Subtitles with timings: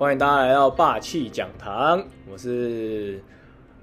[0.00, 3.22] 欢迎大家来到霸气讲堂，我是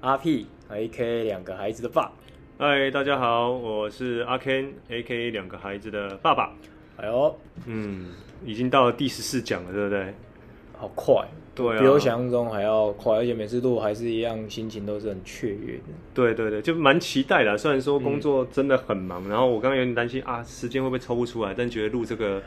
[0.01, 2.11] 阿 P，AK 两个孩子的爸。
[2.57, 6.51] 嗨，大家好，我是阿 Ken，AK 两个孩子的爸爸。
[6.95, 7.35] 哎呦，
[7.67, 8.07] 嗯，
[8.43, 10.11] 已经到了第十四讲了，对不对？
[10.79, 11.13] 好快。
[11.53, 15.93] 对啊，比我想象中还要快，而且每次录还是一样，心情都是很雀跃的。
[16.15, 17.55] 对对对，就蛮期待的。
[17.55, 21.53] 虽然说工作真的很忙，嗯、然后我刚刚有点担心啊，时间会不会抽不出来？
[21.55, 22.41] 但觉得录这个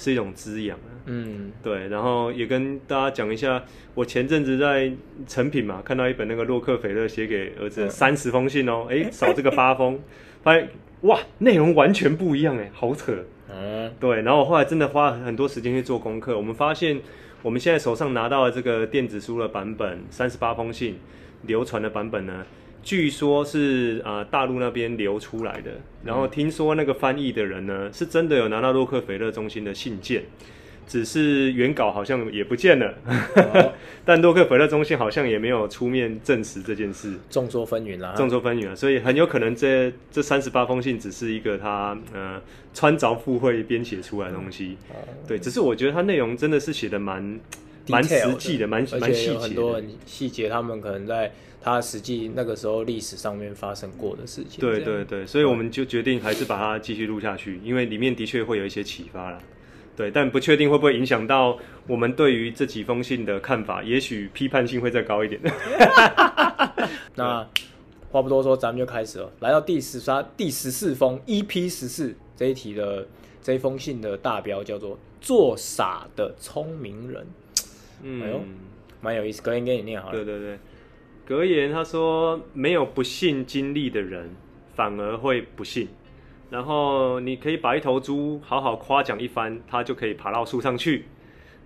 [0.00, 0.78] 是一种滋养。
[1.04, 1.88] 嗯，对。
[1.88, 3.62] 然后也跟大家讲一下，
[3.94, 4.90] 我前阵子在
[5.28, 10.00] 成品嘛，看到一本那个洛克菲勒写给儿子的三十封信哦，哎、嗯，少这个八封，
[10.42, 10.68] 发现
[11.02, 13.12] 哇，内容完全不一样哎，好扯。
[13.48, 14.22] 嗯，对。
[14.22, 17.00] 然后我后来真的花了很多时间去做功课，我们发现。
[17.42, 20.98] 我们现在手上拿到的这个电子书的版本，三十八封信
[21.46, 22.44] 流传的版本呢，
[22.82, 25.72] 据说是啊、呃、大陆那边流出来的。
[26.04, 30.24] 然后听说那个翻译的人呢，是真的有拿到洛克菲勒中心的信件。
[30.86, 32.92] 只是原稿好像也不见了，
[33.36, 33.72] 哦、
[34.04, 42.42] 但洛克菲勒中心好像也没有出面证实这件事，众说纷纭啦，众说纷纭啊，所以很有可能这这三十八封信只是一个他呃
[42.74, 44.96] 穿凿附会编写出来的东西，嗯、
[45.28, 47.38] 对，只是我觉得他内容真的是写的蛮
[47.90, 59.38] 蛮实际的，蛮蛮细节，很多很细节，他们可能在他实际那个时候历史上面发生过的事情，对对对，所以我们就决定还是把它继续录下去，因为里面的确会有一些启发啦。
[59.96, 65.38] 对，但不确定会不会影响到我们对于这几封信的看法，也许批判性会再高一点。
[67.16, 67.46] 那
[68.10, 69.30] 话不多说，咱们就开始了。
[69.40, 73.06] 来到第十三、第十四封 EP 十四这一题的
[73.42, 77.26] 这一封信的大标叫做“做傻的聪明人”。
[78.02, 78.40] 嗯，哎呦，
[79.00, 79.42] 蛮有意思。
[79.42, 80.14] 格言给你念好了。
[80.14, 80.58] 对对对，
[81.26, 84.34] 格言他说：“没有不幸经历的人，
[84.74, 85.88] 反而会不幸。”
[86.50, 91.04] 然后你可以把一头猪好好夸奖一番，它就可以爬到树上去。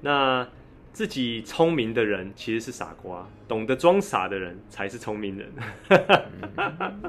[0.02, 0.46] 那
[0.92, 5.53] 自己聪明的人其实是傻瓜，懂得装傻的人才是聪明人。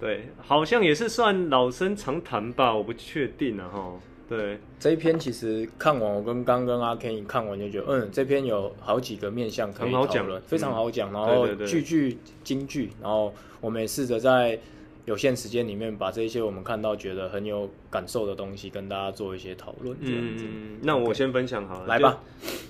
[0.00, 3.92] 对，好像也是算老生常谈吧，我不确定啊哈。
[4.28, 14.58] 对，这一篇其实看完，我跟刚跟阿 Ken 看完就觉得，嗯，这篇有好几个面向可以讨论，非常好讲，然后句句金句，然后我们也试着在。
[15.04, 19.96] 有限时间里面，把这些我们看到觉得很有感受的东西，跟大家做一些讨论。
[20.02, 22.20] 嗯，那我先分享好了，来吧。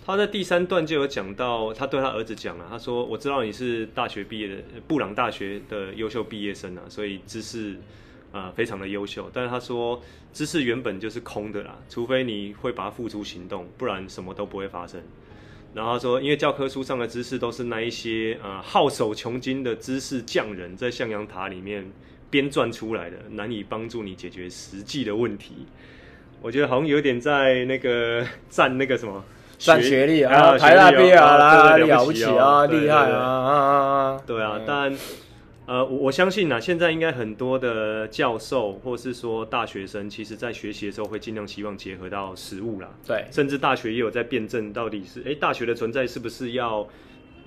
[0.06, 4.54] 他在第三段就有讲到，他对他儿子讲了，他说：“我知道你是大学毕业的
[4.86, 7.76] 布朗大学的优秀毕业生啊，所以知识啊、
[8.32, 9.30] 呃、非常的优秀。
[9.32, 10.00] 但是他说，
[10.32, 15.00] 知识原本就是空的啦，除非你会把它付诸行动，不然什么都不会发生。
[15.74, 21.84] 然后他说，因为教科书上的知识都是那一些呃皓首穷经的知识匠人在象牙塔里面。”
[22.30, 25.64] 编撰出来的，难以帮助你解决实际的问题。
[26.42, 29.24] 我觉得好像有点在那个 占那个什么
[29.56, 34.60] 占学历啊，台大毕业啊，了不起啊，厉害啊，对啊。
[34.66, 34.94] 但
[35.68, 42.88] 呃，我我相信啊，现在应该很多的教授或是说大学生，其实在学习的时候会尽量希望结合到实物啦。
[43.06, 46.88] 对，甚至大学也有在辩证，到底是哎，大学的存在是不是要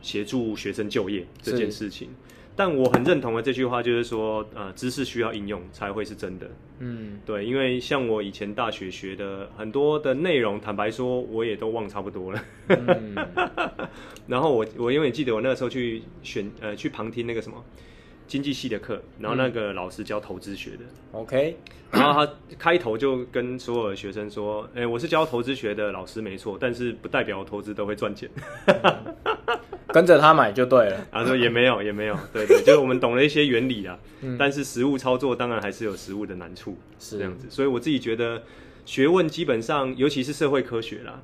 [0.03, 2.09] 协助学生就业这件事情。
[2.55, 6.47] 但我很认同的这句话，就是说，呃，知识需要应用才会是真的。
[6.77, 12.43] 嗯，对，因为像我以前大学学的很多的内容，坦白说，我也都忘差不多了。
[12.67, 13.15] 嗯、
[14.27, 17.63] 然后我我永远记得我那个时候去选呃去旁听那个什么
[18.31, 20.77] 经济系的课，然后那个老师教投资学的。
[21.11, 21.57] OK，
[21.91, 28.29] 然后他开头就跟所有的学生说：“哎，我是教投资学的老师，没错，但是不代表我投资都会赚钱。
[28.67, 29.15] 嗯
[29.91, 31.05] ”跟着他买就对了。
[31.11, 37.47] 他 说也没有，也没有，对对，就是我们懂了一些原理啊， 嗯、但是实物操作当然还是有实物的难处，是这样子。
[37.49, 38.41] 所以我自己觉得，
[38.85, 41.21] 学问基本上，尤其是社会科学啦，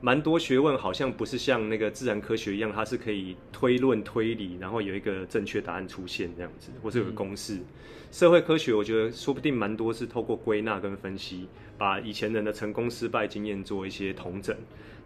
[0.00, 7.56] 蛮多学问好像不是像那个自然科学一样，它是可以推论推理，然后有一个正确答案出现这样子，或是有个公式。
[7.56, 7.64] 嗯、
[8.10, 14.56] 社会科学我觉得说不定蛮多是透过归纳跟分析，把以前人的成功失败经验做一些统整。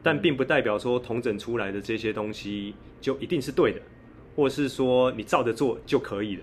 [0.02, 3.80] 但并不代表说统整出来的这些东西就一定是对的，
[4.36, 6.42] 或是说你照着做就可以了。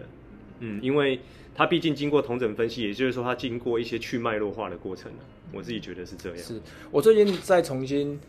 [0.61, 1.19] 嗯，因为
[1.53, 5.19] 它毕竟经过统整分析，也就是说它经过一些去脉络化的过程了。
[5.53, 6.37] 我自己觉得是这样。
[6.39, 6.59] 是
[6.89, 8.19] 我最近在重新，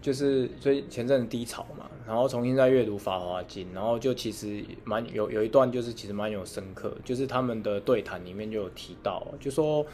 [0.00, 9.84] 就是最前阵子低潮嘛，然后重新在阅读《法华经》，然后就其实蛮有有一段就是其实蛮有深刻，就是他们的对谈里面就有提到，就说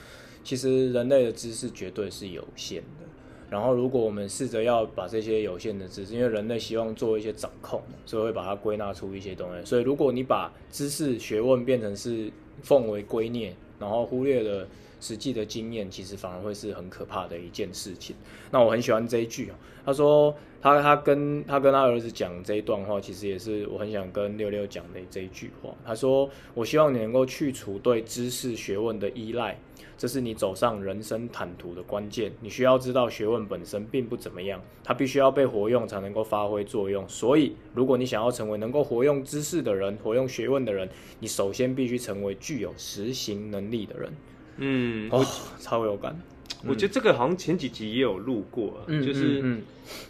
[0.42, 3.06] 其实人类的知识绝对是有限的。
[3.50, 9.64] 然后，如果我们试着要把这些有限的知识，因为人类希望做一些掌控，所以会把它归纳出一些东西。
[9.64, 14.66] 所以，如果你把知识学问变成是奉为圭臬，然后忽略了
[15.04, 18.16] 实际的经验，其实反而会是很可怕的一件事情。
[18.50, 19.52] 那我很喜欢这一句，
[19.84, 25.74] 他说他他跟他跟他儿子讲这一段话，其实也是我很想跟六六讲的这一句话。
[25.84, 29.58] 他说：“我希望你能够去除对知识学问的依赖。”
[29.96, 32.32] 这是你走上人生坦途的关键。
[32.40, 37.08] 你需要知道，学问本身并不怎么样，它必须要被活用才能够发挥作用。
[37.08, 40.88] 所以，如果你想要成为能够活用知识的人、活用学问的人，
[41.20, 44.12] 你首先必须成为具有实行能力的人。
[44.56, 45.24] 嗯，哦，
[45.58, 46.18] 超有感。
[46.66, 49.62] 我觉得这个好像前几集也有录过，嗯、就是，嗯，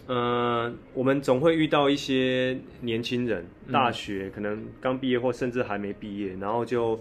[0.07, 6.99] 嗯、呃，我们总会遇到一些年轻人，大学可能刚毕业或甚至还没毕业，然后就。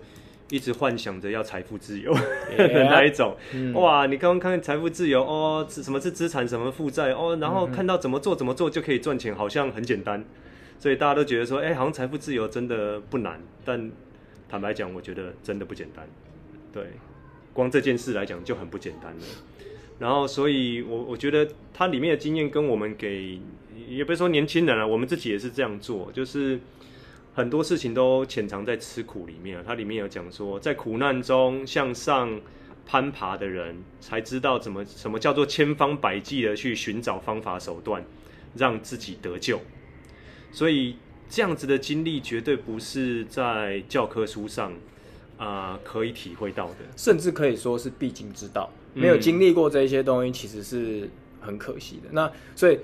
[0.51, 4.05] 一直幻想着要财富自由的 那一种，嗯、哇！
[4.05, 10.23] 你刚刚看财富自由哦，什么是资产，什么负债哦，然后看到怎么做怎么做就可以赚钱，好像很简单，
[10.79, 13.41] 所以大家都觉得说，哎、欸，好像财富自由真的不难。
[13.65, 13.91] 但
[14.47, 16.07] 坦白讲，我觉得真的不简单。
[16.71, 16.89] 对，
[17.55, 19.25] 光这件事来讲就很不简单了。
[19.99, 23.41] 然后，所以我我觉得它里面的经验跟我们给，
[23.89, 26.61] 也不是说年轻人啊，我们自己也是这样做，就是。
[27.37, 32.41] 很多事情都潜藏在吃苦里面，它里面有讲说，在苦难中向上
[32.87, 38.05] 攀爬的人，才知道怎么什么叫做千方百计的去寻找方法手段，
[38.55, 39.61] 让自己得救。
[40.53, 40.95] 所以
[41.29, 44.73] 这样子的经历绝对不是在教科书上
[45.37, 48.71] 啊、呃、可以体会到的，甚至可以说是必经之道。
[48.93, 51.09] 没有经历过这些东西，其实是
[51.41, 52.09] 很可惜的。
[52.11, 52.79] 嗯、那所以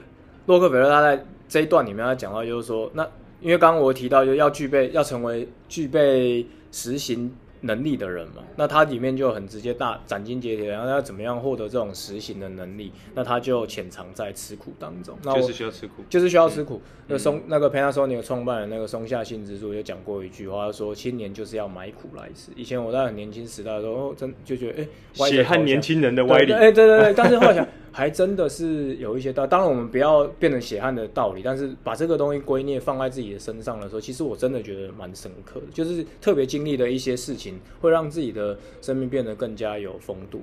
[0.47, 3.08] 洛克菲勒他在这一段里面他讲到，就是说那。
[3.43, 12.93] 因为刚刚我提到，就要具备，要成为具备实行能力的人嘛，那他里面就很直接大斩钉截铁，然后要怎么样获得这种实行的能力？
[13.15, 15.19] 那他就潜藏在吃苦当中。
[15.23, 16.81] 那就是需要吃苦，就是需要吃苦。
[16.85, 22.51] 嗯、那松那个 Panasonic 的创办人那个松下幸之助就讲过一句话，他说青年就是要买苦来吃。
[22.57, 26.53] 以前我在很年轻时代的时候，哦、真就觉得哎，血汗年轻人的歪理。
[26.53, 27.67] 哎，对对对，但是后来想。
[27.93, 40.43] 还真的是有一些道，当然我们不要变成血汗的道理，但是把这个东西归臬放在自己的身上的时候，其实我真的觉得蛮深刻的，就是特别经历的一些事情，会让自己的生命变得更加有风度，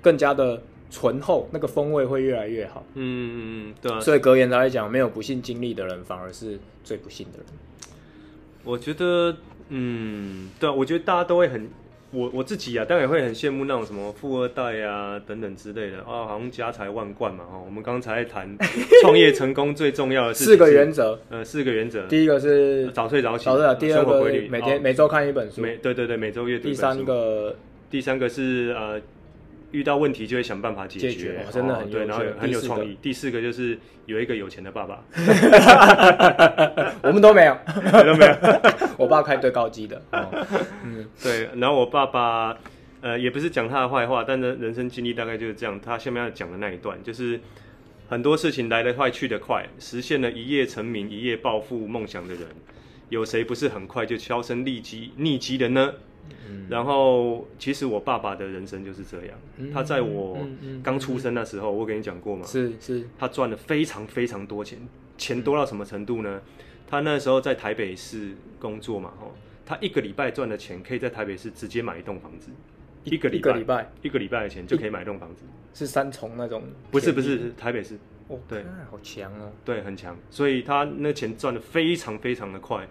[0.00, 2.84] 更加的醇厚，那个风味会越来越好。
[2.94, 4.00] 嗯，对啊。
[4.00, 7.46] 所以格言来讲，没有不幸经历的人，反而是最不幸的人。
[8.64, 9.36] 我觉得，
[9.68, 11.68] 嗯，对啊，我觉得大家都会很。
[12.12, 17.44] 我我自己啊，当然也会很羡慕那种什么富二代啊等等之类的啊，好像家财万贯嘛。
[17.44, 18.48] 哈，我们刚才谈
[19.02, 22.06] 创业成功最重要的是四个原则，呃，四个原则。
[22.06, 23.86] 第一个是早睡早起，早睡早起。
[23.86, 26.68] 第二个每天每周看一本书，每对对对，每周阅读。
[26.68, 27.56] 第三个，
[27.90, 29.00] 第三个是呃。
[29.72, 32.96] 遇到问题就会想办法解决，解决真的很对，然后很有创意。
[33.02, 35.02] 第四个就是有一个有钱的爸爸，
[37.02, 37.58] 我们都没有，
[38.04, 38.36] 都没有。
[38.96, 40.00] 我爸开最高级的，
[40.84, 41.48] 嗯，对。
[41.56, 42.56] 然后我爸爸，
[43.00, 45.78] 呃，也不是讲他的坏话，但是人生经历大概就是这样。
[45.80, 47.38] 他下面要讲的那一段，就是
[48.08, 52.44] 很多事情来得快去得快，实现了一夜成名、一夜暴富梦想的人，
[53.08, 55.92] 有谁不是很快就销声匿迹、匿迹的呢？
[56.48, 59.38] 嗯、然后，其实我爸爸的人生就是这样。
[59.56, 60.38] 嗯、他在我
[60.82, 64.78] 刚出生那时候，我跟你讲过嘛，是是，他赚了非常非常多钱，
[65.16, 66.40] 钱多到什么程度呢？
[66.58, 69.34] 嗯、他那时候在台北市工作嘛，吼，
[69.64, 72.50] 他一个礼拜赚的钱，可以在台北市直接买一栋房子。
[73.04, 75.44] 一个礼拜，一个礼拜，一个礼拜的钱就可以买一栋房子。
[75.72, 76.62] 是三重那种？
[76.90, 77.96] 不是不是，是台北市。
[78.28, 79.52] 哦，对，好强哦。
[79.64, 80.16] 对，很强。
[80.30, 82.84] 所以他那钱赚的非常非常的快。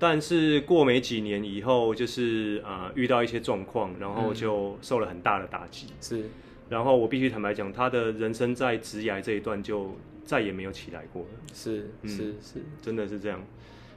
[0.00, 5.88] 但是过没几年以后，就是啊、呃、遇到一些状况，然后就受了很大的打击。
[6.00, 6.24] 是，
[6.70, 11.28] 然后我必须坦白讲，他的人生在职涯这一段就再也没有起来过了。
[11.52, 13.44] 是，嗯、是是，真的是这样。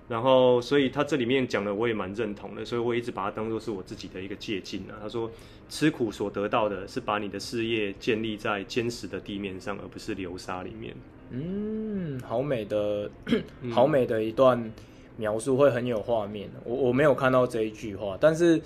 [0.09, 4.99] 然后，所以他这里面讲的我也蛮认同的，所以我一直把它当做是我自己的一个借鉴啊。
[5.01, 5.31] 他说，
[5.69, 10.93] 吃苦所得到的是把你的事业建立在坚实的地面上，而不是流沙里面。
[11.31, 13.09] 嗯，好美的，
[13.71, 14.69] 好美的一段。
[15.17, 18.61] 描述会很有画面，我我没有看到这一句话，但是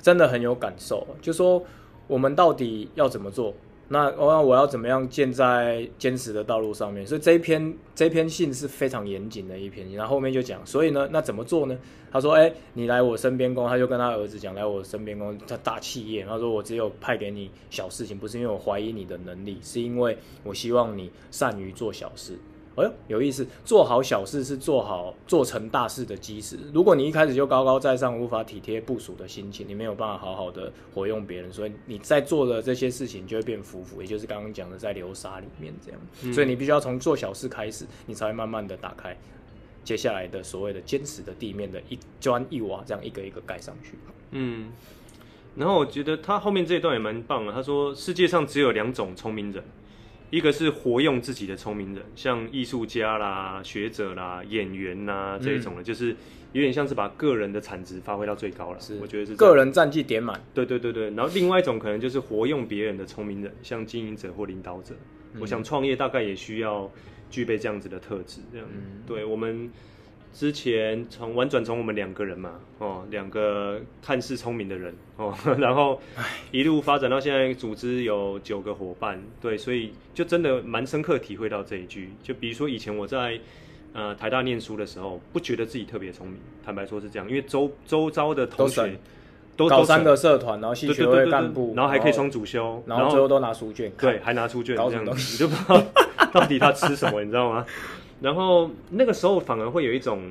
[0.00, 1.06] 真的很有感受。
[1.20, 1.62] 就说
[2.06, 3.54] 我们到底要怎么做？
[3.90, 7.06] 那我我要怎么样建在坚实的道路上面？
[7.06, 9.90] 所以这一篇这篇信是非常严谨的一篇。
[9.92, 11.74] 然后后面就讲，所以呢，那怎么做呢？
[12.10, 16.22] 他说：“哎，你来我身边工，他就跟他儿子讲，来我身边工，他大企业。
[16.24, 22.38] 他说我只有派给你小事情，不是因为我怀疑你的能力，是因为我希望你善于做小事。”
[22.78, 23.46] 哎呦，有意思！
[23.64, 26.58] 做好小事是做好做成大事的基石。
[26.72, 36.00] 如果你一开始就高高在上，无法体贴部署的心情，你没有办法好好的活用别人，所以你在做的这些事情就会变浮浮，也就是刚刚讲的在流沙里面这样。
[36.22, 39.16] 嗯、所以你必须要从做小事开始，你才会慢慢的打开
[39.84, 43.98] 接下来的所谓的坚实的地面的一砖一瓦，这样一个一个盖上去。
[44.32, 44.70] 嗯。
[45.56, 47.52] 然后我觉得他后面这一段也蛮棒的。
[47.52, 49.64] 他说世界上只有两种聪明人，
[50.30, 56.14] 一个是活用自己的聪明人，像艺术家啦、学者啦、演员呐这一种的，嗯、就是
[56.52, 58.80] 有点像是把个人的产值发挥到最高了。
[58.80, 60.40] 是，我觉得是个人战绩点满。
[60.52, 61.10] 对对对对。
[61.10, 64.94] 然后另外一种可能就是活用别人的聪明人，像经营者或领导者。
[65.34, 66.90] 嗯、我想创业大概也需要
[67.30, 68.40] 具备这样子的特质。
[68.52, 69.70] 这样，嗯、对我们。
[70.38, 76.00] 之前从婉转从我们两个人嘛，哦，两个看似聪明的人哦， 然后
[76.52, 82.12] 一路发展到现在，组织有九个伙伴，对，所以就真的蛮深刻体会到这一句。
[82.22, 83.36] 就比如说以前我在
[83.92, 88.96] 呃台大念书的时候，不觉得自己特别聪明，坦白说是这样，因为周 周遭的同学
[89.56, 95.84] 都搞三个社团，然后系学会干部，然后还可以双主修，然后最后都拿书卷，对，还拿书卷这样子，你就不知道
[96.32, 97.66] 到底他吃什么，你知道吗？
[98.20, 100.30] 然后那个时候反而会有一种，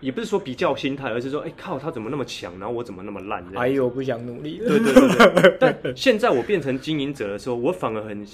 [0.00, 3.44] 也不是说比较心态，而是说，哎靠，他怎么那么强，然后我怎么那么烂？
[3.54, 5.56] 哎呦，我不想努力对对对。
[5.58, 8.26] 但现在我变成经营者的时候，我反而很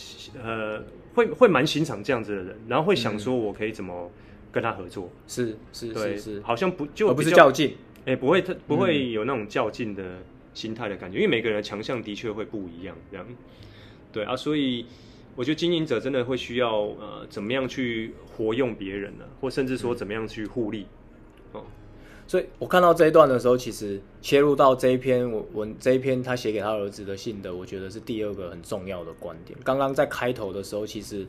[0.43, 0.83] 呃，
[1.15, 4.11] 会会蛮欣赏这样子的人，然后会想说我可以怎么
[4.53, 5.11] 跟他合作。
[5.27, 10.03] 是是是是，好像不就不是较劲，哎，不会他不会有那种较劲的
[10.53, 13.27] 心态的感觉，因为每个人的强项的确会不一样，这样。
[14.13, 14.85] 对啊，所以。
[15.38, 19.25] 我觉得经营者真的会需要呃，怎么样去活用别人呢？
[19.40, 20.85] 或甚至说怎么样去互利？
[21.52, 21.62] 哦，
[22.26, 29.57] 所以我看到这一段的时候，其实切入到这一篇我文这一篇他写给他儿子的信的，我觉得是第二个很重要的观点。
[29.62, 31.25] 刚刚在开头的时候，其实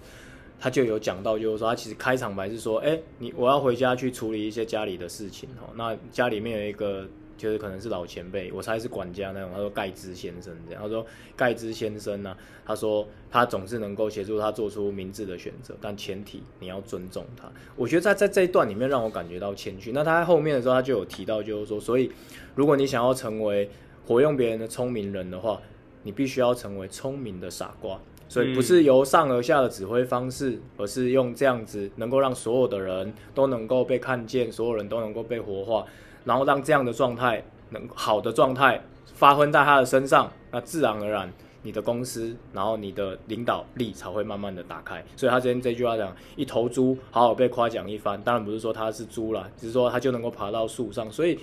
[0.59, 5.69] 他就有讲到，就是说他其实开场白是说，哎，你我要回家去处理一些家里的事情哦。
[5.75, 7.07] 那家里面有一个。
[7.39, 9.49] 就是可能是老前辈，我猜是管家那种。
[9.51, 11.05] 他说盖兹先生这样，他说
[11.37, 17.49] 盖兹先生呢、啊，他说他总是能够协助他做出明智的选择，但前提你要尊重他。
[17.77, 19.93] 我觉得在在这一段里面让我感觉到谦虚。
[19.93, 22.11] 那他在后面的时候他就有提到，就是说，所以
[22.53, 23.69] 如果你想要成为
[24.05, 25.61] 活用别人的聪明人的话，
[26.03, 27.97] 你必须要成为聪明的傻瓜。
[28.27, 35.83] 所以不是由上而下的指挥方式，而是用这样子能够让所有的人都能够被看见，所有人都能够被活化。
[36.25, 38.81] 然后让这样的状态能好的状态
[39.13, 45.03] 发挥在他的身上，那自然而然你的公司，然后你的领导力才会慢慢的打开。
[45.15, 51.11] 所以他今天这句话讲，一头猪好好被夸奖一番，当然不是说他是猪啦，只是说他就能够爬到树上。
[51.11, 51.37] 所以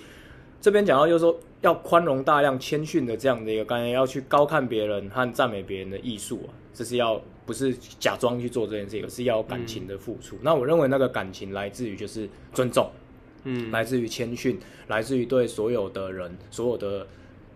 [0.59, 10.35] 这边讲到就是说要宽容大量、谦逊的这样的一个概念，要去高看别人和赞美别人的艺术啊，这是要不是假装去做这件事情，是要感情的付出。
[10.41, 12.89] 那我认为那个感情来自于就是尊重。
[13.43, 17.07] 嗯，来自于谦逊，来自于对所有的人、所有的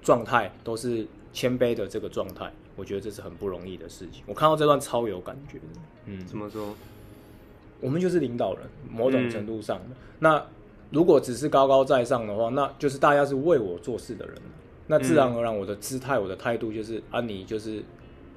[0.02, 4.24] 状态都是谦卑的这个状态，我觉得这是很不容易的事情。
[4.26, 5.82] 我看到这段超有感觉的。
[6.06, 6.74] 嗯，怎么说？
[7.80, 9.80] 我们就是领导人，某种程度上。
[9.88, 10.46] 嗯、那
[10.92, 14.36] 如果只是高高在上的话，那就是大家是为我做事的人。
[14.88, 17.84] 那自然而然，我的姿态、我的态度就是啊，你就是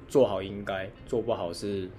[0.07, 1.89] 做好应该，做不好是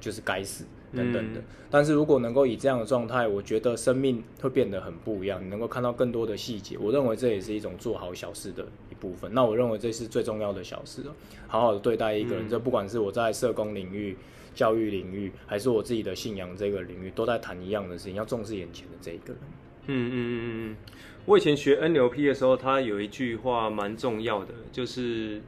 [0.00, 0.64] 就是该死。
[0.94, 5.44] 等等的，但是如果能够以这样的状态，我觉得生命会变得很不一样。
[5.44, 9.32] 你能够看到更多的细节，我认为这也是一种做好小事的一部分。
[9.34, 11.14] 那我认为这是最重要的小事了。
[11.48, 14.16] 好好的对待一个人，这不管是我在社工领域、
[14.54, 19.38] 教育领域，还是我自己的信仰这个领域，都在谈一样的事情，要重视眼前的这一个人。
[19.88, 20.76] 嗯嗯嗯嗯嗯。
[21.24, 25.42] 我以前学 NLP 的时候，他有一句话蛮重要的，就是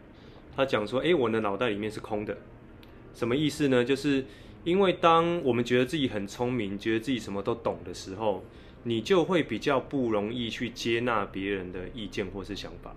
[0.56, 2.36] 他讲说：“哎，我的脑袋里面是空的。”
[3.14, 3.84] 什么意思呢？
[3.84, 4.24] 就是。
[4.68, 8.44] 因为当我们觉得自己很聪明，觉得自己什么都懂的时候，
[8.82, 12.94] 你就会比较不容易去接纳别人的意见或是想法。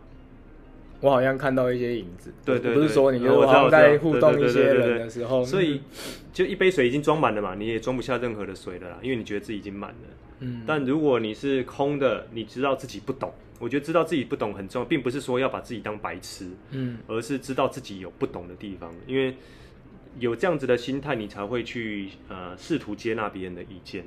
[0.99, 5.81] 我好像看到一些影子，对对，不是说你就好像在互动一些人的时候，所以
[6.33, 10.07] 就一杯水已经装满了嘛，你也装不下任何的水了啦，因为你觉得自己已经满了。
[10.41, 19.33] 嗯，但如果你是空的，你知道自己不懂，我觉得知道自己不懂很重要，并不是说要把自己当白痴，嗯，而是知道自己有不懂的地方，因为。
[20.19, 24.03] 有这样子的心态，你才会去呃试图接纳别人的意见。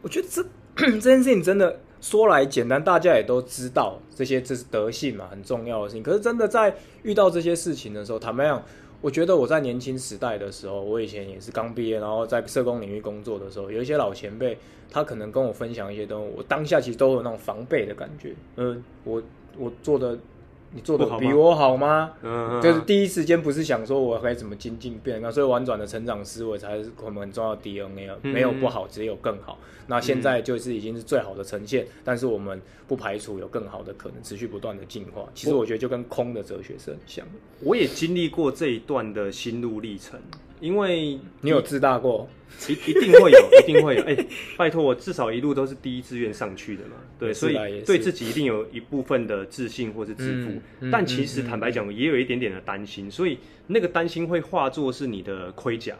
[0.00, 0.44] 我觉得这
[0.76, 6.02] 这件事情真的说来简单，大家也都知道这些这是德性嘛，很重要的事情。
[6.02, 8.62] 可是真的在遇到这些事情的时候，坦白讲，
[9.00, 14.56] 我觉得我在年轻时代的时候，我以前也是刚毕业，然后在社工领域工作的时候，有一些老前辈，
[14.90, 18.34] 他可能跟我分享一些东西，我当下其实都有那种防备的感觉。
[18.56, 19.22] 嗯，我
[19.58, 20.16] 我做的。
[20.72, 22.12] 你做的比我好吗？
[22.22, 29.58] 嗯，就是第一时间不是想说我该怎么精进变那，所以婉转的成长思维才是我们很重要的 DNA，没有不好，只有更好。
[29.86, 35.26] 那现在就是已经是最好的呈现，但是我们不排除有更好的可能，持续不断的进化。
[35.34, 37.32] 其实我觉得就跟空的哲学是很像的。
[37.60, 40.20] 我也经历过这一段的心路历程，
[40.60, 42.28] 因为你有自大过，
[42.68, 44.02] 一一定会有， 一定会有。
[44.02, 50.52] 哎、欸，拜托我至少一路都是第一志愿上去的嘛，对，所以对自己一定有一部分的自信或是自负。
[50.90, 55.94] 但其实坦白讲，也有一点点的担心，所以那个担心会化作是你的盔甲，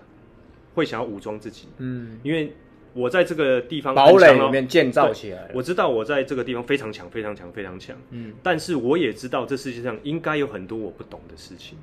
[0.74, 1.68] 会想要武装自己。
[1.78, 2.52] 嗯，因为
[2.94, 7.96] 我在这个地方堡垒里面建造起来，我知道我在这个地方非常强，非常强，非常强。
[8.10, 11.78] 嗯，但是我也知道这世界上应该有很多我不懂的事情，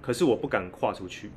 [0.00, 1.28] 可是我不敢跨出去。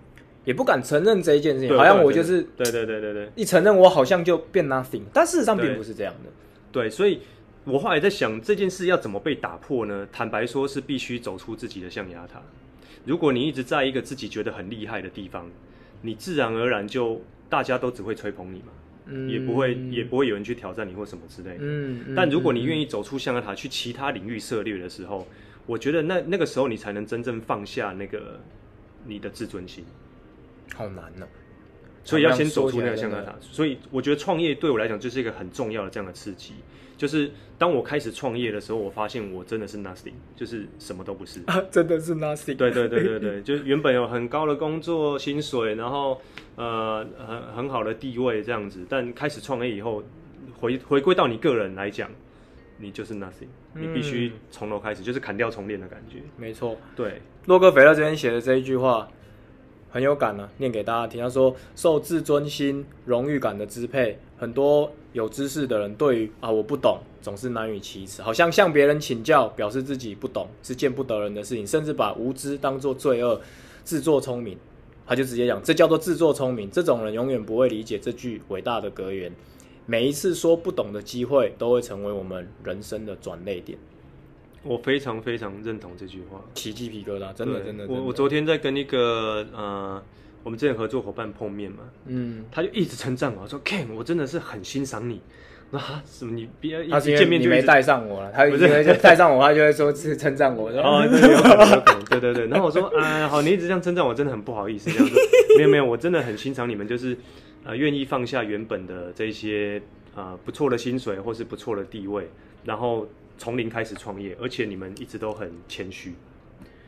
[0.44, 6.30] 也不敢承认这一件事情，好像我就是对对对对对，一承认我好像就变 nothing，但事实上并不是这样的。
[6.72, 7.20] 对，所以
[7.64, 10.08] 我后来在想这件事要怎么被打破呢？
[10.12, 12.42] 坦白说，是必须走出自己的象牙塔。
[13.06, 15.50] 如果你一直在一个自己觉得很厉害的地方，
[16.02, 18.74] 你自然而然就大家都只会吹捧你嘛，
[19.06, 21.60] 嗯，也不会也不会有人去挑战你或什么之类的。
[21.60, 25.28] 嗯，但如果你愿意走出象牙塔去其他领域涉猎的时候，
[25.68, 28.40] 我觉得那那个时候你才能真正放下那个
[29.06, 29.84] 你的自尊心。
[30.76, 31.28] 好难呢、啊，
[32.04, 33.36] 所以要先走出那个象牙塔。
[33.40, 36.54] 所以我觉得创业对我来讲就是一个很重要的这样的刺激。
[36.98, 42.56] 就是当我开始创业的时候，我发现我真的是 nothing，就是什么都不是 啊，真的是 nothing。
[42.56, 46.22] 对对对对对， 就是原本有很高的工作薪水，然后
[46.58, 50.04] 呃很很好的地位这样子，但开始创业以后，
[50.60, 52.08] 回回归到你个人来讲，
[52.78, 56.20] 你就是 nothing，你必须从头开始，就是砍掉重练的感觉。
[56.38, 59.10] 没错，对，洛克菲勒这边写的这一句话。
[59.92, 61.22] 很有感呢、啊，念给大家听。
[61.22, 73.42] 他说：“受自尊心、荣誉感的支配，很多有知识的人对于啊我不懂，总是难以启齿，好像向别人请教，表示自己不懂是见不得人的事情，甚至把无知当作罪恶，
[73.84, 74.58] 自作聪明。
[75.06, 76.72] 他就直接讲，这叫做自作聪明。
[76.72, 79.30] 这种人永远不会理解这句伟大的格言。
[79.86, 83.78] 每一次说不懂的机会，都会成为我们人生的转捩点。”
[84.64, 87.88] 我非常非常认同这句话，起鸡皮疙瘩，真的真的。
[87.88, 90.02] 我我昨天在跟一个呃，
[90.44, 95.20] 我们之前合作伙伴碰面嘛，嗯，他就一直称赞我，说 Ken，我真的是很欣赏你。
[95.72, 100.70] 啊，什么你别一见面就没带上我了，他以为就带上我，他就会说是称赞我。
[100.70, 102.48] 哦， 对，对对对。
[102.48, 104.92] 然后我说，啊，好，你一直这样称赞我，真的很不好意思。
[104.92, 105.18] 这样说，
[105.58, 107.18] 没有没有，我真的很欣赏你们，就是
[107.64, 109.82] 呃，愿意放下原本的这些
[110.14, 112.30] 啊、呃、不错的薪水或是不错的地位，
[112.64, 113.08] 然后。
[113.38, 116.14] 从零开始创业，而且你们一直都很谦虚。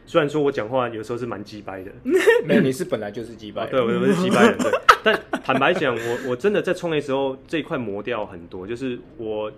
[0.06, 1.89] 虽然说我讲话有时候是蛮鸡掰的，
[2.45, 3.65] 没有，你是本来就是鸡掰。
[3.67, 4.58] 对，我是鸡掰的。
[4.58, 9.49] 对， 但坦白讲，我我真的在创业时候这一块磨掉很多，就是我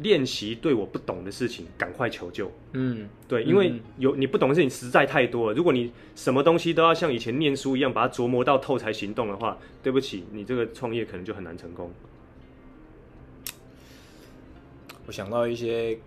[0.00, 2.52] 练习对我不懂的事情赶快求救。
[2.74, 5.56] 嗯，对，因为有你不懂的事情实在太多了。
[5.56, 11.90] 如果你什么东西都要像以前念书一样把它琢磨到透才行动的话，对不起，你这个创业可能就很难成功。
[15.06, 15.98] 我想到一些。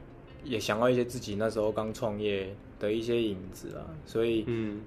[0.44, 4.82] 也想到一些自己那时候刚创业的一些影子啊，所以，嗯，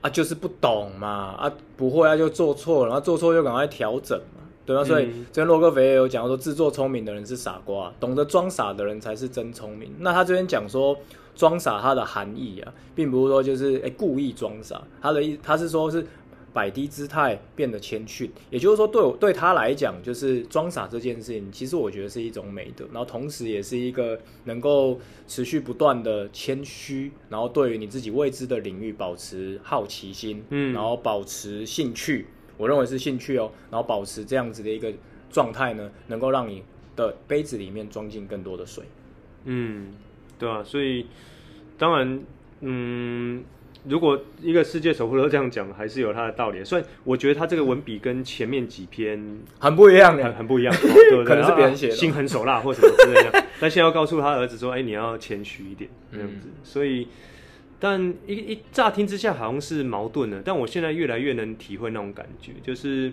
[0.00, 4.84] 啊，就是不懂嘛，啊，不会啊，就做错了，然后做错就赶快调整嘛，对吧？
[4.84, 9.92] 所以，这边洛克菲勒也有讲说，自作聪明的人是傻瓜，懂得装傻的人才是真聪明。
[9.98, 10.96] 那他这边讲说，
[11.34, 16.06] 装傻它的含义啊，并不是说就是哎故意装傻，他的意他是说是。
[16.58, 34.92] 摆低姿态，变得谦逊，也就是说对，对我对他来讲，就是装傻这件事情，其实我觉得是一种美德，然后同时也是一个能够持续不断的谦虚，然后对于你自己未知的领域保持好奇心，嗯，然后保持兴趣，我认为是兴趣哦，然后保持这样子的一个
[35.30, 36.64] 状态呢，能够让你
[36.96, 38.82] 的杯子里面装进更多的水，
[39.44, 39.94] 嗯，
[40.40, 41.06] 对啊，所以
[41.78, 42.20] 当然，
[42.62, 43.44] 嗯。
[43.88, 46.62] 如果一个世界首富都这样讲，还是有他的道理。
[46.64, 51.24] 所以我觉得他这个文笔跟前面几篇很不一样，很很不一样， 对不对？
[51.24, 53.44] 可能是别人写的，心狠手辣或什么之类的。
[53.60, 56.46] 但现在要告诉他儿子说：“哎，你要谦虚一点，这样子。
[56.48, 57.08] 嗯”所以，
[57.80, 60.42] 但一一乍听之下好像是矛盾的。
[60.44, 63.12] 但我现在越来越能体会那种感觉，就是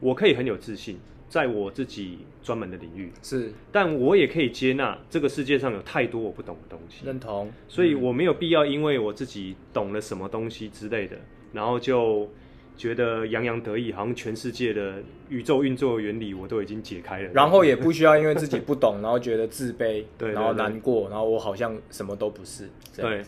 [0.00, 0.98] 我可以很有自信。
[1.32, 7.06] 在我自己专门的领域是，但我也可以接纳这个世界上有太多我不懂的东西。
[7.06, 11.16] 认同，所以我没有必要因为我自己懂了什么东西之类的，
[11.54, 12.30] 然后就
[12.76, 17.30] 觉得洋洋得意，好像全世界的宇宙运作的原理我都已经解开了。
[17.32, 22.68] 然后也不需要因为自己不懂， 然后觉得自卑，对，然后难过，然后我好像什么都不是。
[22.94, 23.24] 对，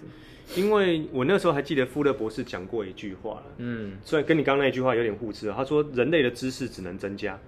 [0.55, 7.41] 因为我那时候还记得富勒博士讲过一句话，嗯，虽然跟你刚刚那句话有点互斥，他说人类的知识只能增加。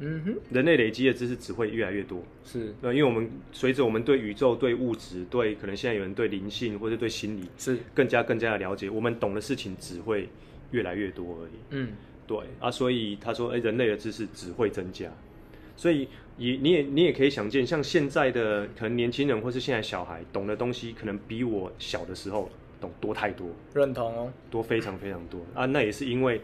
[0.00, 7.78] 嗯哼，人类累积的知识只会越来越多，是，因为我们随着我们对宇宙、对物质、对可能现在有人对灵性或者对心理是。
[7.94, 10.28] 更加更加的了解，我们懂的事情只会
[10.72, 11.52] 越来越多而已。
[11.70, 11.92] 嗯，
[12.26, 15.08] 对啊，所以他说，哎，人类的知识只会增加，
[15.76, 25.40] 所以你你也你也可以想见，像现在的可能年轻人或是现在小孩懂的东西，可能比我小的时候懂多太多，认同哦，多非常非常多。
[25.54, 25.66] 啊！
[25.66, 26.40] 那也是因为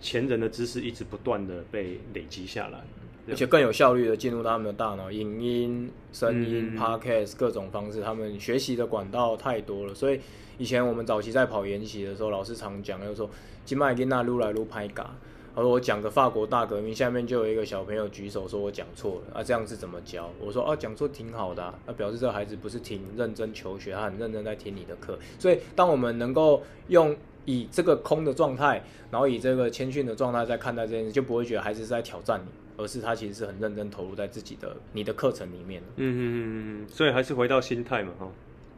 [0.00, 2.80] 前人的知识一直不断的被累积下来，
[3.28, 9.94] 而且更有效率的进入到他们的大脑，影音、声音、嗯、Podcast 各种方式，他们学习的管道太多了。
[9.94, 10.20] 所以
[10.58, 13.28] 以前我们早期在跑研习的时候，老师常讲，就是说
[13.64, 15.14] 金麦跟那撸来撸拍嘎。
[15.52, 25.18] 而我讲个法国大革命，下面就有一个小朋友举手说：“我讲错了啊，这样是怎么教？”我说：“啊，讲错挺好的啊，那表示这个孩子不是挺认真求学，他很认真在听你的课。
[25.40, 27.14] 所以，当我们能够用
[27.50, 35.82] 以这个空的状态，然后以这个谦逊的状态在看待这件事，就不会觉得孩子是在挑战你，而是他其实是很认真投入在自己的你的课程里面。
[35.96, 38.28] 嗯嗯嗯嗯，所以还是回到心态嘛，哈。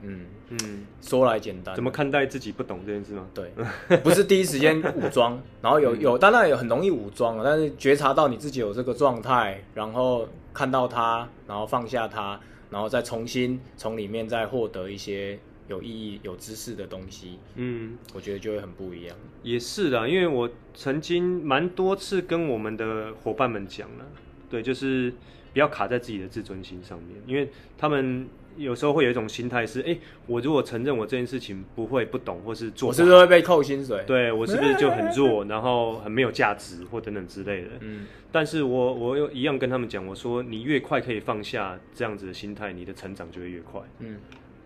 [0.05, 3.25] 嗯嗯，说来简单，怎么看待自己不懂这件事吗？
[3.33, 3.53] 对，
[3.99, 17.39] 不是第一时间武装，然后有 有，当然也很容易武装了，但是觉察到你自己有这个状态，然后看到它，然后放下它，然后再重新从里面再获得一些有意义、有知识的东西。
[17.57, 19.17] 嗯，我觉得就会很不一样。
[19.43, 24.07] 也是的，因为我曾经蛮多次跟我们的伙伴们讲了，
[24.51, 25.13] 对，就是
[25.53, 28.29] 不要卡在自己的自尊心上面，因为他们。
[28.59, 34.05] 有时候会有一种心态是，哎、欸，我如果承认我这件事情不会、不懂，或是做，我是不是会被扣薪水？
[34.07, 37.71] 对，我是不是就很弱，然后很没有价值，或等等之类的？
[37.81, 43.81] 嗯，但是我我又一样跟他们讲，我说你越快可以放下这样子的心态，你的成长就会越快。
[44.01, 44.19] 嗯，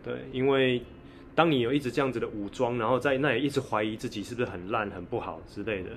[0.06, 0.80] 对，因为
[1.34, 5.90] 当你有一直这样子的武装，然后在那里一直怀疑自己是不是很烂、很不好之类的，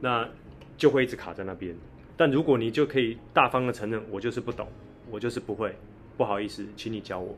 [0.00, 0.26] 那
[0.76, 1.76] 就会一直卡在那边。
[2.16, 4.68] 但如果你就可以大方的承认，我就是不懂，
[5.10, 5.74] 我就是不会。
[6.16, 7.36] 不好意思，请你教我，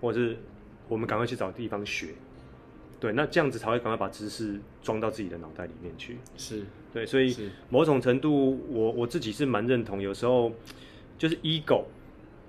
[0.00, 0.38] 或者是
[0.88, 2.14] 我们赶快去找地方学，
[2.98, 6.16] 对，那这样子才会赶快把知识装到自己的脑袋里面去。
[6.38, 6.62] 是
[6.94, 7.36] 对，所以
[7.68, 10.50] 某种程度，我我自己是蛮认同，有时候
[11.18, 11.84] 就是 ego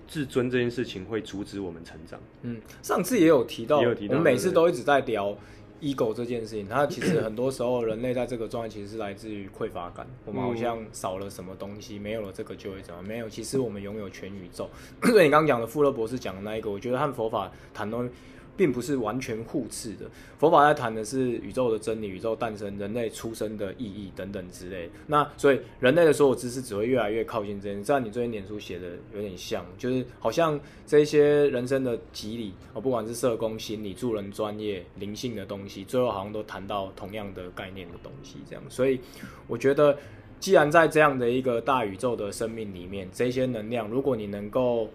[0.08, 2.20] 自尊这件事情会阻止我们成长。
[2.42, 5.38] 嗯，上次也有提到，也有提到，我们每次都一直在聊。
[5.80, 10.08] ego 这件事情，它其实很多时候人类在这个状态其实是来自于匮乏感。
[10.26, 13.04] 我们好像少了什么东西，没有了这个就会怎么？
[13.04, 14.68] 没有，其实我们拥有全宇宙。
[15.06, 18.10] 所以你刚刚讲的富勒博士讲的那一个，我觉得和佛法谈东西。
[18.58, 20.06] 并不是完全互斥的。
[20.40, 24.90] 佛法在谈的是宇宙的真理、宇宙诞生、人类出生的意义等等之类。
[25.06, 27.84] 那所以人类的所有知识只会越来越靠近真理。
[27.84, 38.38] 像你最近脸书写的有点像，就是好像这些人生的机理，哦，不管是社工、心理、助人专业、灵性的东西，最后好像都谈到同样的概念的东西。
[38.50, 39.00] 这样，所以
[39.48, 39.98] 我觉得，
[40.40, 44.90] 既然在这样的一个大宇宙的生命里面，这些能量，如果你能够。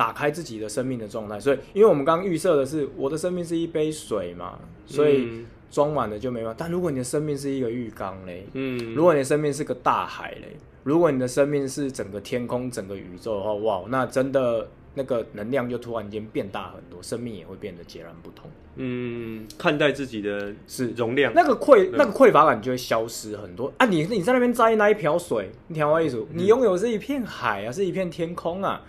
[0.00, 6.56] 打开自己的生命的状态，所以，因为我们刚刚预设的是我的生命是一杯水嘛，所以装满了就没办法。
[6.58, 18.50] 但如果你的生命是一个浴缸嘞，嗯，如果你的生命是个大海嘞，如果你的生命是整个天空、整个宇宙的话，哇，那真的那个能量就突然间变大很多，生命也会变得截然不同。
[18.76, 23.84] 嗯，看待自己的是容量，那个匮那个匮乏感就会消失很多啊！
[23.84, 28.80] 你你在那边摘那一瓢水，你听我意思，你拥有是一片海啊，是一片天空啊。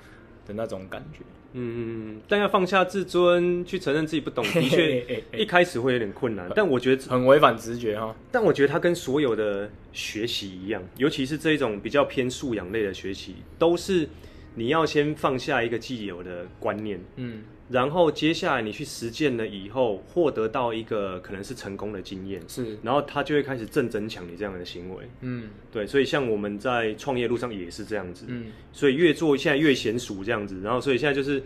[0.56, 1.20] 的那种感觉，
[1.54, 6.50] 嗯，但要放下自尊，去承认自己不懂， 的确一开始会有点困难。
[6.56, 8.16] 但我觉得很违反直觉哈。
[8.32, 14.08] 但我觉得它跟所有的学习一样，尤其是这种比较偏素养类的学习，都是
[14.56, 17.44] 你要先放下一个既有的观念，嗯。
[17.72, 31.42] 然后接下来你去实践了以后，获得到一个可能是成功的经验，是，然后他就会开始正增强你这样的行为，嗯，对，所以像我们在创业路上也是这样子，嗯，所以越做现在越娴熟这样子，然后所以现在就是，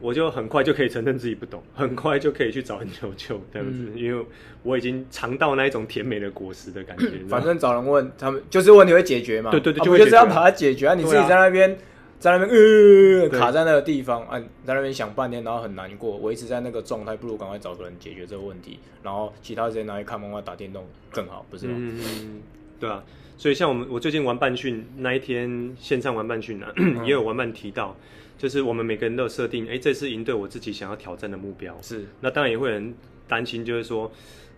[0.00, 4.26] 我就很快就可以承认自己不懂，很快就可以去找人求救这样子，嗯，因为
[4.64, 7.10] 我已经尝到那一种甜美的果实的感觉。
[7.28, 11.78] 反正找人问他们，就是问题会解决嘛，对对对，就就是要把它解决啊，你自己在那边。
[12.20, 21.74] 在那边呃卡在那个地方，啊，在那边想半天，然后很难过，维持在那个状态，不如赶快找个人解决这个问题，然后其他时间拿去看漫画、打电动更好，不是吗？
[21.76, 22.42] 嗯，
[22.78, 23.02] 对啊。
[23.38, 26.66] 所以像我们，我最近玩半训那一天线上玩半训呢，
[27.06, 27.96] 也有玩伴提到，
[28.36, 32.04] 就是我们每个人都有设定，哎、欸，这次赢对我自己想要挑战的目标是。
[32.20, 32.94] 那当然也会很
[33.26, 34.12] 担心，就是说，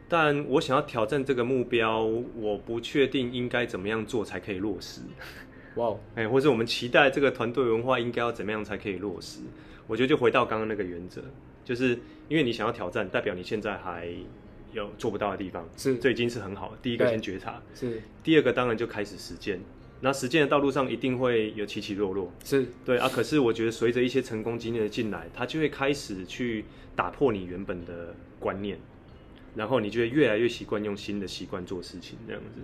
[0.09, 5.03] 但我想要挑战这个目标，我不确定应该怎么样做才可以落实。
[5.77, 9.41] 哇，哎，或者我们期待这个团队文化应该要怎么样才可以落实？
[9.87, 11.23] 我觉得就回到刚刚那个原则，
[11.65, 14.09] 就是因为你想要挑战，代表你现在还
[14.73, 16.77] 有做不到的地方，是，这已经是很好。
[16.81, 18.01] 第一个先觉察，是。
[18.23, 19.61] 第二个当然就开始实践。
[20.05, 23.09] 那实践的道路上一定会有起起落落，是对啊。
[23.09, 26.65] 可是我觉得随着一些成功经验的进来，它就会开始去
[26.97, 28.79] 打破你原本的观念，
[29.55, 32.61] 然后你就会越来越习惯用新的习惯做事情，这样子。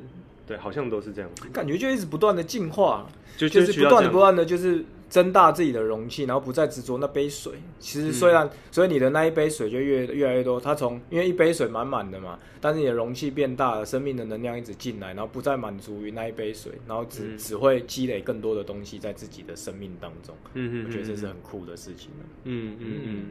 [0.49, 3.07] 对，好像都是这样子，感觉就一直不断的进化，
[3.37, 7.53] 就就是不断的不断的就是增大自己的容器，然后不再执着那杯水。
[7.79, 10.59] 其实虽然，嗯、所以你的那一杯水就越越来越多。
[10.59, 20.35] 它从因为一杯水满满的嘛，但是你的容器变大了，生命的能量一直进来，然后不再满足于那一杯水，然后只、嗯、只会积累更多的东西在自己的生命当中。
[20.55, 22.11] 嗯嗯，我觉得这是很酷的事情。
[22.45, 23.27] 嗯嗯嗯，嗯，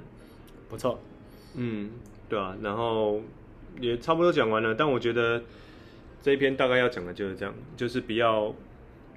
[0.69, 0.99] 不错。
[1.55, 1.91] 嗯，
[2.29, 3.21] 对啊，然后
[3.79, 5.41] 也差不多讲完了，但我觉得
[6.21, 8.53] 这一篇大概要讲的就是这样，就是比较。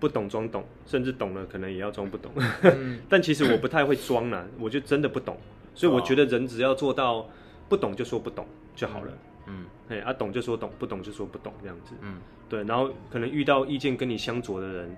[0.01, 2.33] 不懂装懂，甚至懂了可能也要装不懂。
[2.63, 5.37] 嗯、 但其实我不太会装啦，我就真的不懂。
[5.75, 7.29] 所以我觉得人只要做到
[7.69, 9.13] 不懂就说不懂就好了。
[9.47, 11.93] 嗯，哎，啊懂就说懂，不懂就说不懂这样子。
[12.01, 12.15] 嗯，
[12.49, 12.65] 对。
[12.65, 14.97] 然后可能遇到意见跟你相左的人。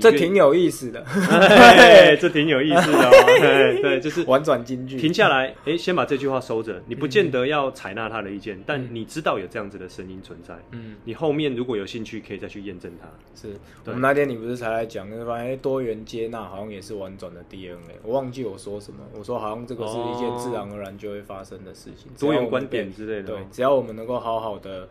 [0.00, 1.02] 这挺有意思的，
[2.20, 3.10] 这挺有意思的哦。
[3.80, 4.96] 对，就是婉转金句。
[4.98, 6.82] 停下来，哎，先把这句话收着。
[6.86, 10.54] 你不见得要采纳他的意见，但你知道有这样子的声音存在。
[10.72, 13.08] 嗯，你后面如果有兴趣，可以再去验证它。
[13.34, 13.54] 是
[13.86, 17.98] 我们那天你不是才来讲，那发现多元接纳好像也是婉转的 DNA。
[18.02, 22.10] 我忘记我说什么，我说好像这个是一件自然而然就会发生的事情。
[22.18, 23.34] 多元观点之类的。
[23.34, 24.88] 对，只要我们能够好好的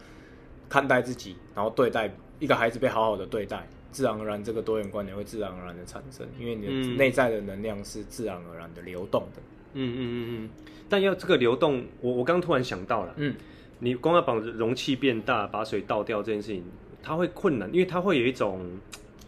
[0.70, 3.68] 看待自己，然后对待一个孩子被好好的对待。
[3.92, 9.42] 自然而然，这个多元观念会自然而然的产生，因为你的内在的能量是自然而然的流动的。
[9.74, 10.50] 嗯嗯嗯嗯。
[10.90, 13.36] 但要这个流动，我我刚突然想到了，嗯，
[13.80, 16.64] 你光要把容器变大，把水倒掉这件事情，
[17.04, 18.66] 它会困难，因为它会有一种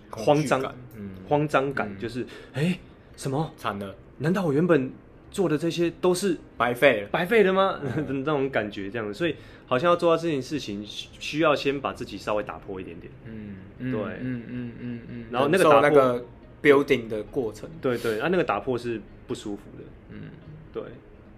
[0.10, 2.80] 慌张感，嗯，慌张感，就是哎、
[3.18, 3.94] 什么惨了？
[4.18, 4.92] 难道我原本
[5.32, 7.08] 做的这些都是白费了？
[7.12, 7.80] 白费的吗？
[7.84, 9.36] 嗯、 那种感觉，这样，所以
[9.68, 13.12] 好像要做到这件事情，需要先把自己稍微打破一点点。
[13.26, 15.26] 嗯，对，嗯嗯嗯嗯。
[15.32, 16.26] 然后那个打破那个
[16.62, 19.84] building 的过程，对对，啊，那个打破是不舒服的。
[20.10, 20.30] 嗯，
[20.74, 20.84] 对。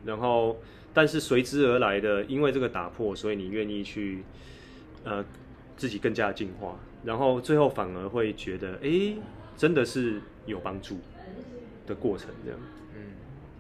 [0.06, 0.58] 然后，
[0.94, 4.24] 但是随之而来的，因为这个打破，所以你愿意去，
[5.04, 5.24] 呃，
[5.78, 9.14] 自己更加进化，然后最后反而会觉得，哎，
[9.56, 10.98] 真的是有帮助
[11.86, 12.60] 的过程，这样。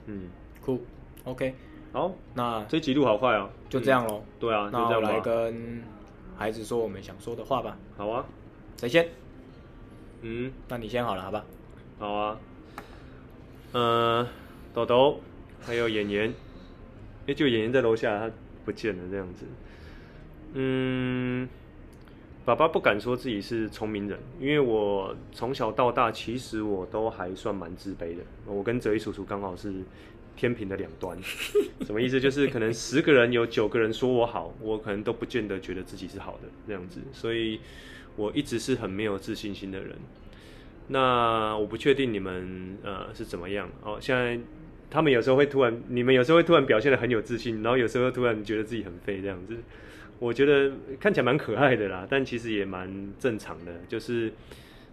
[0.06, 0.30] 嗯，
[0.64, 0.84] 酷
[1.24, 1.54] ，OK，
[1.94, 4.24] 好，那这集录好快哦，就这样喽。
[4.40, 5.84] 对啊，那我来跟
[6.38, 7.78] 孩子说我们想说的话吧。
[7.98, 8.26] 好啊，
[8.78, 9.08] 谁先？
[10.22, 11.46] 嗯，那你先好了，好吧？
[12.00, 12.38] 好啊。
[13.74, 14.28] 呃，
[14.74, 15.20] 豆豆，
[15.62, 16.34] 还有妍妍，
[17.28, 18.32] 哎，就妍妍在楼下，她
[18.66, 19.46] 不见了，这样子。
[20.54, 21.48] 嗯，
[22.43, 28.23] 爸爸不敢说自己是聪明人，因为我从小到大，其实我都还算蛮自卑的。
[28.47, 29.71] 我跟哲一叔叔刚好是
[30.36, 31.15] 天平的两端，
[31.86, 32.19] 什么意思？
[32.19, 37.60] 就是可能十个人有九个人说我好，我可能都不见得觉得自己是好的这样子，所以
[38.15, 39.95] 我一直是很没有自信心的人。
[40.88, 43.99] 那我不确定你们呃是怎么样哦。
[44.01, 44.39] 现在
[44.89, 49.56] 他们有时候会突然，你们有时候会突然表现的很有自信，然后有时候突然觉得自己很废这样子。
[50.21, 53.73] 我觉得看起来蛮可爱的啦，但其实也蛮正常的。
[53.88, 54.31] 就是，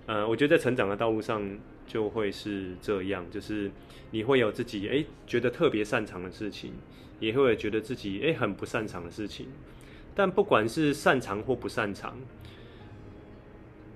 [0.07, 1.47] 呃，我觉得在成长的道路上
[1.87, 3.71] 就会是这样，就是
[4.11, 6.73] 你会有自己诶觉得特别擅长的事情，
[7.21, 9.49] 也会觉得自己诶很不擅长的事情。
[10.15, 12.17] 但不管是擅长或不擅长，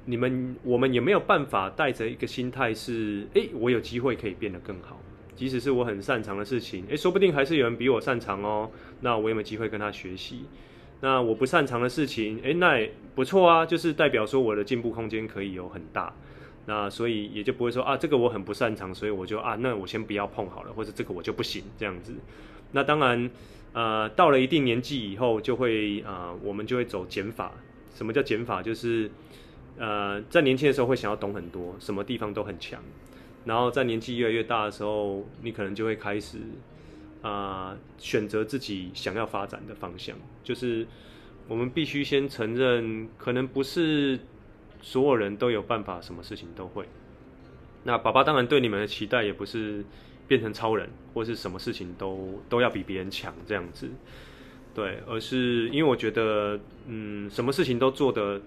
[0.04, 5.00] 你们我们有没有办法带着一个心态是诶我有机会可以变得更好？
[5.34, 8.70] 即使是我很擅长的事情，诶说不定还是有人比我擅长哦。
[9.00, 10.44] 那我有没有机会跟他学习？
[11.04, 16.14] 那我不擅长的事情，诶，那也不错啊，就是代表说我的进步空间可以有很大，
[16.66, 22.14] 那所以也就不会说啊，这个我很不擅长，所以我就啊，那我先不要碰好了，或者这个我就不行这样子。
[22.70, 23.28] 那当然，
[23.72, 27.52] 呃，到了一定年纪以后，就会啊、呃，我们就会走减法。
[27.92, 28.62] 什么叫减法？
[28.62, 29.10] 就是
[29.76, 32.80] 呃，在年轻的时候会想要懂很多，什么地方都很强，
[33.44, 36.38] 然后在年纪越来越大的时候，你可能就会开始。
[37.22, 40.87] 啊、选择自己想要发展的方向，就是
[41.48, 44.18] 我们必须先承认，可能不是
[44.80, 46.85] 所有人都有办法，什么事情都会。
[47.85, 49.85] 那爸爸当然对你们的期待，也不是
[50.26, 53.88] 变成超人，或是什么事情都都要比别人强这样子，
[54.74, 58.40] 对，而是因为我觉得，嗯，什么事情都做得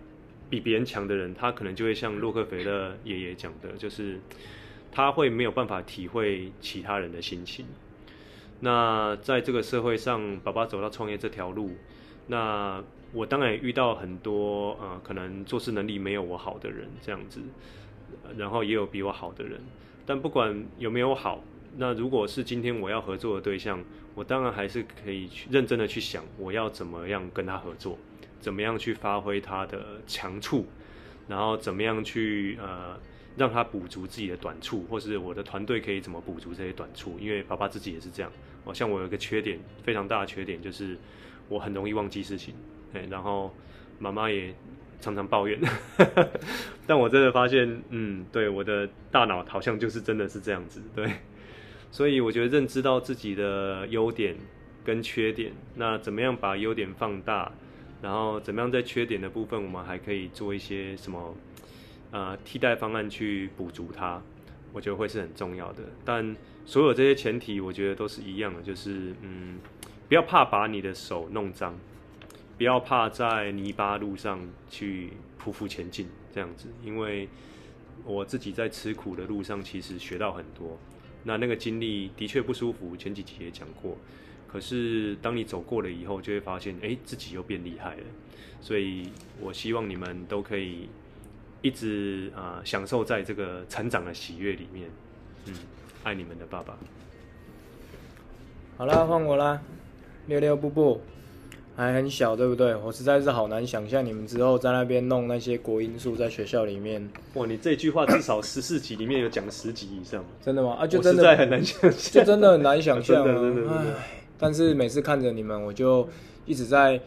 [0.50, 4.20] 比别人强的人，他可能就会像洛克菲勒爷爷讲的，就是
[4.92, 7.66] 他会没有办法体会其他人的心情。
[8.62, 11.72] 那在这个社会上，爸爸走到创业这条路，
[12.28, 12.82] 那
[13.14, 17.42] 我当然也遇到很多呃，可能做事能力没有我好的人这样子，
[18.38, 19.62] 然后也有比我好的人。
[20.06, 21.44] 但不管有没有好，
[21.78, 23.84] 那如果是今天我要合作的对象，
[24.16, 27.98] 我当然还是可以去认真的去想，我要怎么样跟他合作，
[28.40, 30.66] 怎么样去发挥他的强处，
[31.28, 32.98] 然后怎么样去呃。
[33.38, 37.18] 让他补足自己的短处，或是我的团队可以怎么补足这些短处？
[37.20, 38.32] 因为爸爸自己也是这样。
[38.64, 40.98] 哦，像我有个缺点，非常大的缺点就是
[41.50, 42.54] 我很容易忘记事情。
[43.10, 43.54] 然后
[44.00, 44.56] 妈妈也
[45.02, 45.60] 常常抱怨，
[46.88, 51.12] 但我真的发现，嗯，对，我的大脑好像就是真的是这样子，对，
[51.92, 54.38] 所以我觉得认知到自己的优点
[54.86, 57.52] 跟缺点，那怎么样把优点放大，
[58.02, 61.36] 然后怎么样在缺点的部分，我们还可以做一些什么，
[62.12, 64.22] 呃，替代方案去补足它，
[64.72, 65.84] 我觉得会是很重要的。
[66.04, 69.60] 但所有这些前提，我觉得都是一样的，就是嗯，
[70.08, 71.78] 不要怕把你的手弄脏。
[72.58, 74.40] 不要怕在泥巴路上
[74.70, 77.28] 去匍匐前进，这样子，因为
[78.06, 80.80] 我自己在吃苦的路上，其实学到很多。
[81.26, 83.98] 那那个经历的确不舒服，前几集也讲过。
[84.48, 88.04] 可是当你走过了以后，就会发现，哎，自己又变厉害了。
[88.62, 89.10] 所以
[89.42, 90.88] 我希望你们都可以
[91.62, 94.90] 一直啊、呃、享受在这个成长的喜悦里面。
[95.46, 95.54] 嗯，
[96.04, 96.78] 爱你们的爸爸。
[98.78, 99.62] 好啦，换我啦，
[100.28, 101.02] 六六步步。
[101.78, 102.74] 还很小，对不对？
[102.74, 107.06] 我实在是好难想象你们之后在那边弄那些国音数在学校里面。
[107.34, 110.78] 哇，你这句话至少十四集里面有讲十集以上，真的吗？
[110.80, 113.26] 啊，就真的很难想象，就真的很难想象
[113.68, 113.86] 啊！
[114.40, 116.08] 但是每次看着你们，我就
[116.46, 116.98] 一直在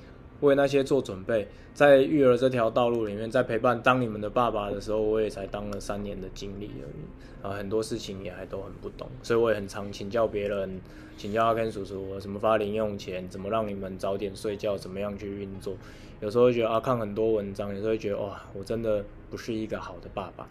[0.40, 1.46] 为那些做准备。
[1.74, 10.80] 在育儿这条道路里面，在陪伴当你们的爸爸的时候，我也才当了三年的经历而已啊，很多事情也还都很不懂，所以我也很常请教别人，
[11.16, 15.76] 请教阿 Ken 叔叔，怎么发零用钱，怎么让你们早点睡觉，怎么样去运作。
[16.20, 20.48] 有时候会觉得啊，看很多文章，有时候会觉得哇，我真的不是一个好的爸爸。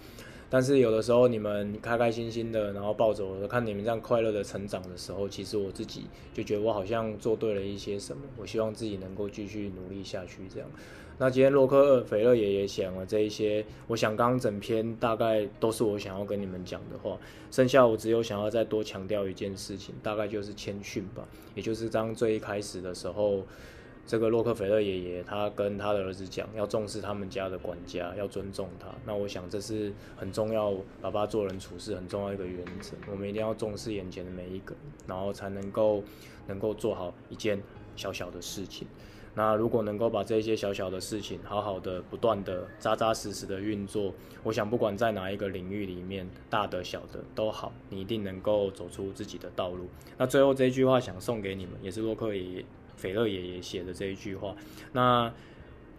[0.49, 8.23] 但是有的时候你们开开心心的，然后抱着我，看你们这样快乐的成长的时候，其实我自己就觉得我好像做对了一些什么。
[8.37, 10.69] 我希望自己能够继续努力下去，这样。
[11.19, 17.17] 那今天洛克二斐乐爷爷讲了这一些，我想刚刚整篇大概都是我想要跟你们讲的话，
[17.49, 23.43] 剩下我只有想要再多强调一件事情，大概就是谦逊吧，也就是当最一开始的时候，
[24.07, 28.87] 这个洛克菲勒爷爷他跟他的儿子讲，要重视他们家的管家，要尊重他。
[29.05, 34.73] 那我想这是很重要，爸爸做人处事很重要一个原则，我们一定要重视眼前的每一个，
[35.05, 36.01] 然后才能够
[36.47, 37.61] 能够做好一件
[37.97, 38.87] 小小的事情。
[39.35, 49.89] 那如果能够把这些小小的事情好好的、不断的、扎扎实实的运作，我想不管在哪一个领域里面，大的、小的都好，你一定能够走出自己的道路。
[50.17, 52.65] 那最后这句话想送给你们，也是洛克爷爷、
[52.97, 54.53] 斐乐爷爷写的这一句话。
[54.91, 55.31] 那。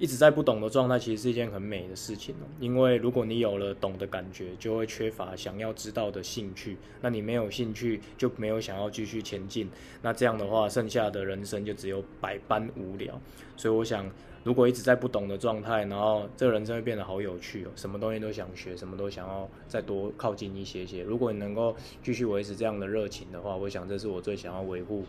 [0.01, 2.47] 一直在不懂的状态，其实是一件很美的事情哦。
[2.61, 6.77] 因为如果你有了懂的感觉，就会缺乏想要知道的兴趣。
[7.01, 9.69] 那你没有兴趣，就没有想要继续前进。
[10.01, 13.21] 那这样的话，剩下的人生就只有百般无聊。
[13.57, 14.09] 所以我想，
[14.45, 17.71] 如果一直在不懂的状态，然后这人生会变得好有趣哦。
[17.75, 21.03] 什么东西都想学，什么都想要再多靠近一些些。
[21.03, 25.05] 如果你能够继续维持这样的热情的话，我想这是我最想要维护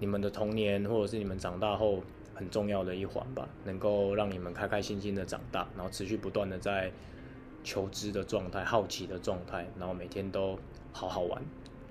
[0.00, 2.02] 你们的童年，或者是你们长大后。
[2.32, 6.90] 很重要的一环吧，能够让你们开开心心的长大，然后持续不断的在
[7.62, 10.58] 求知的状态、好奇的状态，然后每天都
[10.90, 11.42] 好好玩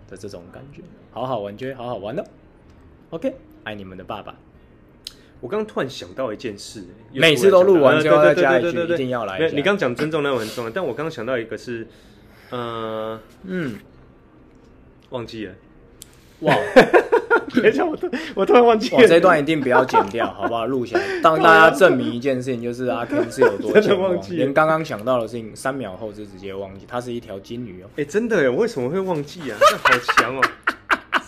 [0.08, 2.26] 的这种感觉，好好玩就会好好玩的。
[3.12, 4.36] OK，爱你们的爸爸。
[5.40, 9.52] 我刚刚突然想到一件事，每次都录完就要再加一句，一定要来。
[9.52, 11.88] 你刚刚讲尊重那种很重要，但我刚刚想到一个是，
[12.50, 13.78] 呃，嗯，
[15.12, 15.54] 忘记了，
[16.40, 16.56] 哇。
[17.62, 18.98] 等一下，我突我突然忘记了。
[18.98, 20.66] 我这段一定不要剪掉，好不好？
[20.66, 26.86] 录下来， 当大家证明一件事情，就是阿 Ken 是有多健忘，连刚刚想到的事情，三秒后就直接忘记。
[26.88, 27.88] 它是一条金鱼哦。
[27.98, 29.58] 哎，真的耶，我为什么会忘记啊？
[29.60, 30.42] 这好强哦！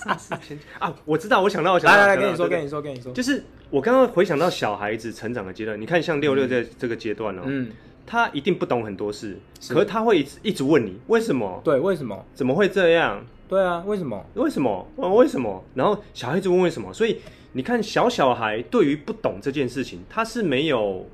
[0.80, 7.70] 啊，我知道，我想到，我想到，来来来，跟你说，跟你说，跟你说，就是我刚刚回想到小孩子成长的阶段，你看，像六六在这个阶段哦，嗯，
[8.08, 9.38] 他一定不懂很多事，
[9.70, 11.62] 可是他会一直问你为什么？
[11.64, 12.26] 对，为什么？
[12.34, 13.24] 怎么会这样？
[13.52, 14.26] 对啊，为什么？
[14.36, 14.88] 为什么？
[14.96, 15.62] 为什么？
[15.76, 16.94] 然后小孩子问为什么？
[16.94, 17.20] 所以
[17.52, 21.06] 你看，小小孩对于不懂这件事情，他是没有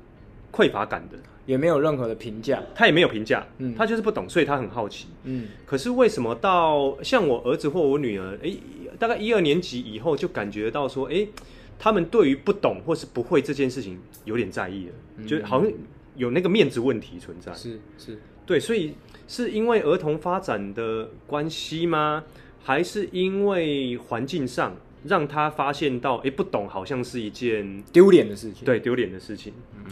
[0.52, 5.48] 匮乏感的，也没有任何的评价，他也没有评价，嗯，他就是不懂，所以他很好奇，嗯。
[5.66, 8.56] 可是为什么到像我儿子或我女儿，诶，
[9.00, 11.28] 大概一二年级以后，就感觉到说，诶，
[11.76, 15.68] 他们对于不懂或是不会这件事情有点在意了，嗯，就好像
[16.14, 18.94] 有那个面子问题存在，是是，对，所以。
[19.28, 22.24] 是因为儿童发展的关系吗？
[22.64, 28.64] 还是因为环境上让他发现到，哎，不懂好像是一件丢脸的事情。
[28.64, 29.52] 对，丢脸的事情。
[29.76, 29.84] 嗯，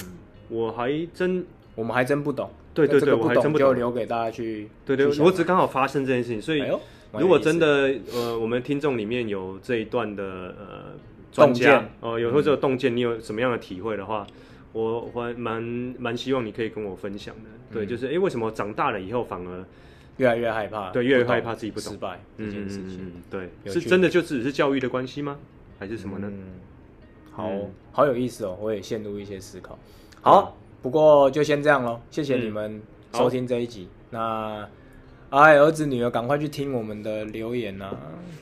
[0.49, 2.51] 我还真，我们还真不懂。
[2.75, 4.69] 对对对，我还真不懂，就留给大家去。
[4.85, 6.63] 对对，我只刚好发生这件事情，所以
[7.19, 10.25] 如果真的呃，我们听众里面有这一段的
[10.59, 10.95] 呃
[11.33, 14.27] 专家哦，有或者有洞见，你有什么样的体会的话？
[14.85, 15.63] 我还蛮
[15.99, 19.65] 蛮希望你可以跟我分享的，嗯、对，就是哎、欸，为什么长大了以后反而
[20.19, 20.91] 越来越害怕？
[20.91, 22.99] 对，越来越害怕自己不懂失败这件事情。
[23.01, 25.39] 嗯，对，是真的就只是教育的关系吗？
[25.79, 26.29] 还是什么呢？
[26.31, 26.45] 嗯，
[27.33, 27.51] 好
[27.93, 29.79] 好有意思哦，我也陷入一些思考。
[30.21, 33.89] 好，不过就先这样喽，谢谢你们收听这一集。
[33.89, 34.69] 嗯、那
[35.31, 37.97] 哎，儿子女儿赶快去听我们的留言啊！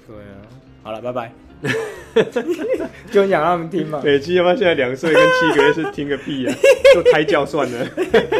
[0.06, 0.42] 对啊，
[0.82, 1.32] 好了，拜拜。
[3.10, 4.00] 就讲他们听嘛。
[4.00, 6.54] 对，七妈现在两岁跟七个月是听个屁啊，
[6.94, 7.86] 就胎教算了，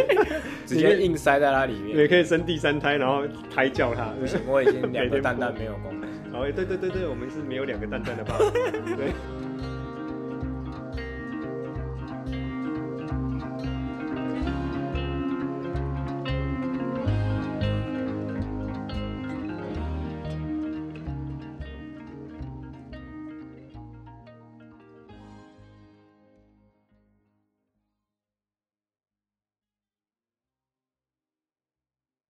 [0.65, 1.97] 直接硬塞在它里面。
[1.97, 3.23] 也可以生第三胎，然后
[3.53, 4.05] 胎教它。
[4.19, 6.09] 不行，我已经两个蛋蛋没有功能。
[6.33, 8.45] 哦，对对对对，我们是没有两个蛋蛋的爸爸。
[8.95, 9.11] 对。